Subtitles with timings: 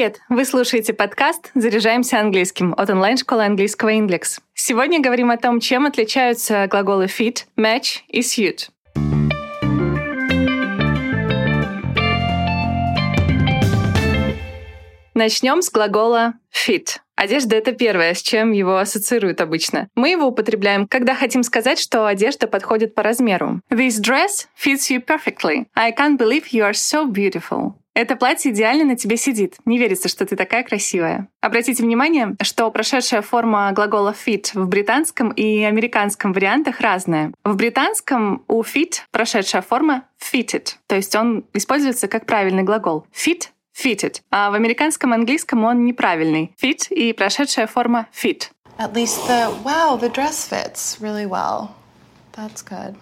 [0.00, 0.22] Привет!
[0.30, 4.38] Вы слушаете подкаст «Заряжаемся английским» от онлайн-школы английского Index.
[4.54, 8.70] Сегодня говорим о том, чем отличаются глаголы fit, match и suit.
[15.12, 16.96] Начнем с глагола fit.
[17.20, 19.90] Одежда— это первое, с чем его ассоциируют обычно.
[19.94, 23.60] Мы его употребляем, когда хотим сказать, что одежда подходит по размеру.
[23.68, 25.66] This dress fits you perfectly.
[25.74, 27.74] I can't believe you are so beautiful.
[27.92, 29.56] Это платье идеально на тебе сидит.
[29.66, 31.28] Не верится, что ты такая красивая.
[31.42, 37.34] Обратите внимание, что прошедшая форма глагола fit в британском и американском вариантах разная.
[37.44, 43.04] В британском у fit прошедшая форма fitted, то есть он используется как правильный глагол.
[43.12, 44.20] Fit fitted.
[44.30, 46.54] А в американском английском он неправильный.
[46.62, 48.50] Fit и прошедшая форма fit.
[48.78, 51.70] At least the wow, the dress fits really well.
[52.32, 52.96] That's good.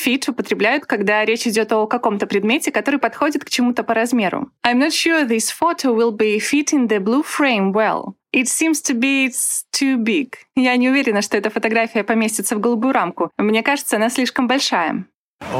[0.00, 4.50] Fit употребляют, когда речь идет о каком-то предмете, который подходит к чему-то по размеру.
[4.64, 8.14] I'm not sure this photo will be fit in the blue frame well.
[8.32, 10.34] It seems to be it's too big.
[10.54, 13.32] Я не уверена, что эта фотография поместится в голубую рамку.
[13.38, 15.06] Мне кажется, она слишком большая.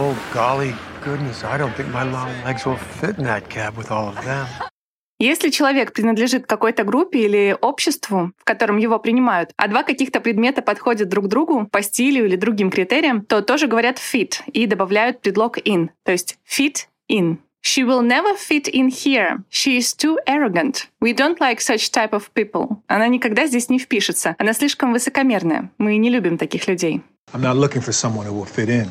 [0.01, 3.91] Oh, golly goodness, I don't think my long legs will fit in that cab with
[3.91, 4.47] all of them.
[5.21, 10.63] Если человек принадлежит какой-то группе или обществу, в котором его принимают, а два каких-то предмета
[10.63, 15.59] подходят друг другу по стилю или другим критериям, то тоже говорят fit и добавляют предлог
[15.59, 17.39] in, то есть fit in.
[17.61, 19.43] She will never fit in here.
[19.51, 20.87] She is too arrogant.
[21.01, 22.77] We don't like such type of people.
[22.87, 24.37] Она никогда здесь не впишется.
[24.39, 25.73] Она слишком высокомерная.
[25.79, 27.03] Мы не любим таких людей.
[27.33, 28.89] I'm not looking for someone who will fit in.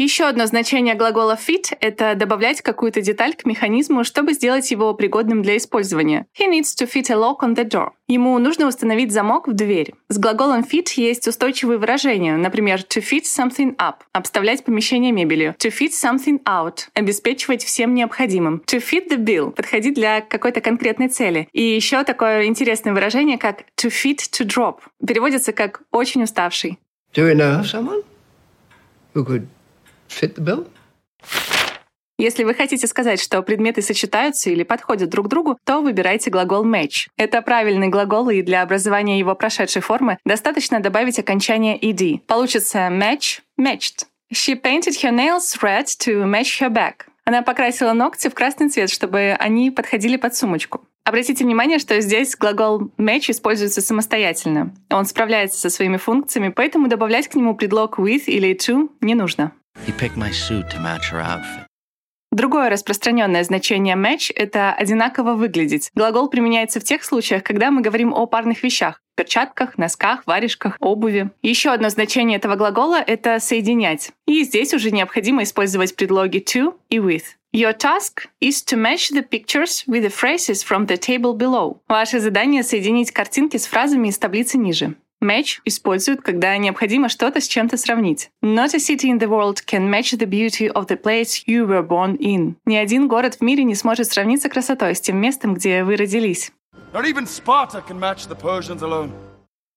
[0.00, 5.42] Еще одно значение глагола fit— это добавлять какую-то деталь к механизму, чтобы сделать его пригодным
[5.42, 6.24] для использования.
[6.40, 7.90] He needs to fit a lock on the door.
[8.08, 9.92] Ему нужно установить замок в дверь.
[10.08, 15.70] С глаголом fit есть устойчивые выражения, например, to fit something up— обставлять помещение мебелью, to
[15.70, 21.46] fit something out— обеспечивать всем необходимым, to fit the bill— подходить для какой-то конкретной цели.
[21.52, 26.78] И еще такое интересное выражение, как to fit to drop— переводится как «очень уставший».
[27.14, 28.02] Do we know someone
[29.12, 29.46] who could
[30.10, 30.68] fit the bill?
[32.20, 37.08] Если вы хотите сказать, что предметы сочетаются или подходят друг другу, то выбирайте глагол match.
[37.16, 42.20] Это правильный глагол, и для образования его прошедшей формы достаточно добавить окончание ed.
[42.26, 44.04] Получится match, matched.
[44.30, 47.06] She painted her nails red to match her bag.
[47.24, 50.82] Она покрасила ногти в красный цвет, чтобы они подходили под сумочку.
[51.04, 54.74] Обратите внимание, что здесь глагол match используется самостоятельно.
[54.90, 59.52] Он справляется со своими функциями, поэтому добавлять к нему предлог with или to не нужно.
[62.32, 65.90] Другое распространенное значение match— это одинаково выглядеть.
[65.94, 71.30] Глагол применяется в тех случаях, когда мы говорим о парных вещах— перчатках, носках, варежках, обуви.
[71.42, 74.12] Еще одно значение этого глагола— это соединять.
[74.26, 77.24] И здесь уже необходимо использовать предлоги to и with.
[77.52, 81.78] Your task is to match the pictures with the phrases from the table below.
[81.88, 84.94] Ваше задание— соединить картинки с фразами из таблицы ниже.
[85.22, 88.30] Match используют, когда необходимо что-то с чем-то сравнить.
[88.42, 91.86] Not a city in the world can match the beauty of the place you were
[91.86, 92.54] born in.
[92.64, 96.52] Ни один город в мире не сможет сравниться красотой с тем местом, где вы родились.
[96.94, 99.10] Not even Sparta can match the Persians alone.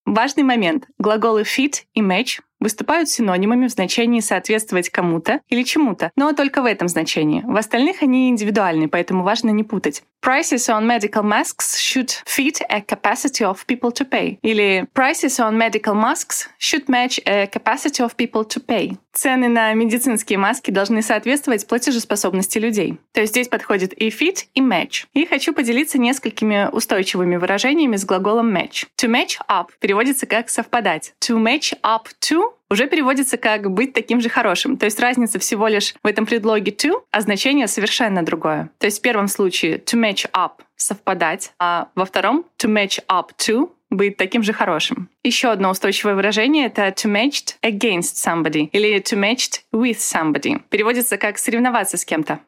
[0.05, 0.87] Важный момент.
[0.97, 6.65] Глаголы fit и match выступают синонимами в значении соответствовать кому-то или чему-то, но только в
[6.65, 7.43] этом значении.
[7.45, 10.03] В остальных они индивидуальны, поэтому важно не путать.
[10.23, 14.39] Prices on medical masks should fit a capacity of people to pay.
[14.41, 18.97] Или prices on medical masks should match a capacity of people to pay.
[19.11, 22.99] Цены на медицинские маски должны соответствовать платежеспособности людей.
[23.11, 25.05] То есть здесь подходит и fit, и match.
[25.13, 28.87] И хочу поделиться несколькими устойчивыми выражениями с глаголом match.
[29.01, 31.13] To match up переводится как совпадать.
[31.19, 34.77] To match up to уже переводится как «быть таким же хорошим».
[34.77, 38.69] То есть разница всего лишь в этом предлоге to, а значение совершенно другое.
[38.79, 43.29] То есть в первом случае to match up— совпадать, а во втором to match up
[43.37, 45.07] to— быть таким же хорошим.
[45.23, 50.59] Еще одно устойчивое выражение— это to matched against somebody или to matched with somebody.
[50.69, 52.39] Переводится как «соревноваться с кем-то».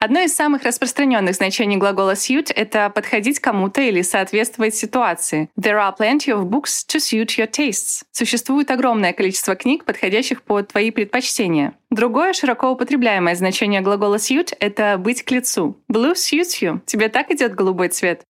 [0.00, 5.50] Одно из самых распространенных значений глагола suit— это подходить кому-то или соответствовать ситуации.
[5.60, 8.04] There are plenty of books to suit your tastes.
[8.12, 11.74] Существует огромное количество книг, подходящих под твои предпочтения.
[11.90, 15.76] Другое широко употребляемое значение глагола suit— это быть к лицу.
[15.92, 16.80] Blue suits you.
[16.86, 18.22] Тебе так идет голубой цвет.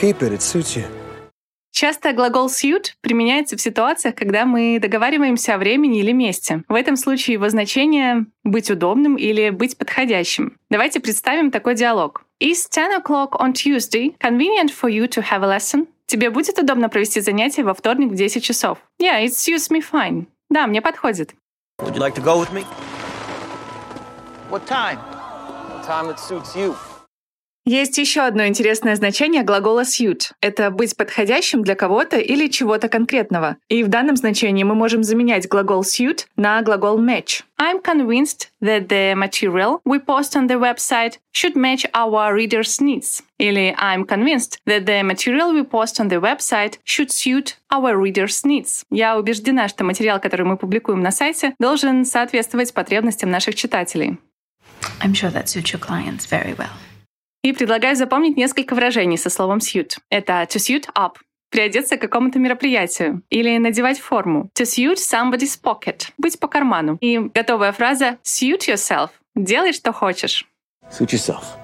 [0.00, 0.99] Keep it, it suits you.
[1.80, 6.62] Часто глагол suit применяется в ситуациях, когда мы договариваемся о времени или месте.
[6.68, 10.58] В этом случае его значение— быть удобным или быть подходящим.
[10.68, 12.22] Давайте представим такой диалог.
[12.38, 15.86] Is 10 o'clock on Tuesday convenient for you to have a lesson?
[16.04, 18.76] Тебе будет удобно провести занятие во вторник в 10 часов?
[19.00, 20.26] Yeah, it suits me fine.
[20.50, 21.30] Да, мне подходит.
[21.80, 22.66] Would you like to go with me?
[24.50, 24.98] What time?
[24.98, 26.76] What time it suits you.
[27.66, 30.32] Есть еще одно интересное значение глагола suit.
[30.40, 33.58] Это быть подходящим для кого-то или чего-то конкретного.
[33.68, 37.42] И в данном значении мы можем заменять глагол suit на глагол match.
[37.60, 43.22] I'm convinced that the material we post on the website should match our readers' needs.
[43.38, 48.42] Или I'm convinced that the material we post on the website should suit our readers'
[48.44, 48.84] needs.
[48.90, 54.18] Я убеждена, что материал, который мы публикуем на сайте, должен соответствовать потребностям наших читателей.
[55.02, 56.70] I'm sure that suits your clients very well.
[57.42, 59.96] И предлагаю запомнить несколько выражений со словом suit.
[60.10, 61.16] Это to suit up,
[61.50, 64.50] приодеться к какому-то мероприятию или надевать форму.
[64.58, 66.98] To suit somebody's pocket, быть по карману.
[67.00, 70.46] И готовая фраза suit yourself, делай, что хочешь.
[70.90, 71.59] Suit yourself.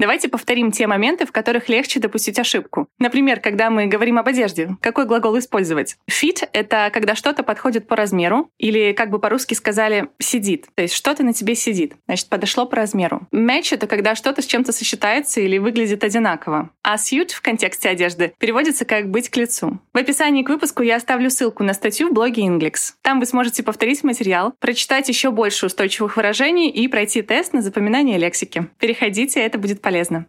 [0.00, 2.88] Давайте повторим те моменты, в которых легче допустить ошибку.
[2.98, 5.98] Например, когда мы говорим об одежде, какой глагол использовать?
[6.10, 10.68] Fit— это когда что-то подходит по размеру, или, как бы по-русски сказали, сидит.
[10.74, 11.96] То есть что-то на тебе сидит.
[12.06, 13.28] Значит, подошло по размеру.
[13.30, 16.70] Match— это когда что-то с чем-то сочетается или выглядит одинаково.
[16.82, 19.80] А suit в контексте одежды переводится как «быть к лицу».
[19.92, 22.94] В описании к выпуску я оставлю ссылку на статью в блоге Inglix.
[23.02, 28.16] Там вы сможете повторить материал, прочитать еще больше устойчивых выражений и пройти тест на запоминание
[28.16, 28.66] лексики.
[28.78, 30.26] Переходите, это будет полезно полезно.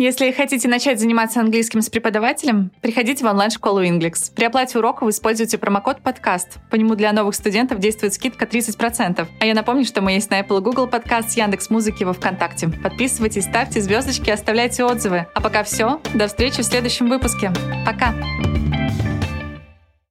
[0.00, 4.30] Если хотите начать заниматься английским с преподавателем, приходите в онлайн-школу Inglix.
[4.36, 6.58] При оплате урока вы используете промокод «Подкаст».
[6.70, 9.26] По нему для новых студентов действует скидка 30%.
[9.40, 12.68] А я напомню, что мы есть на Apple Google подкаст, Яндекс Музыки во Вконтакте.
[12.68, 15.26] Подписывайтесь, ставьте звездочки, оставляйте отзывы.
[15.34, 16.00] А пока все.
[16.14, 17.50] До встречи в следующем выпуске.
[17.84, 18.14] Пока!